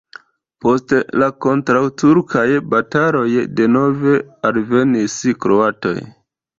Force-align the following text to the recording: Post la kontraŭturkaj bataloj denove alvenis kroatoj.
Post 0.65 0.93
la 1.23 1.27
kontraŭturkaj 1.45 2.47
bataloj 2.73 3.29
denove 3.63 4.19
alvenis 4.53 5.23
kroatoj. 5.47 5.99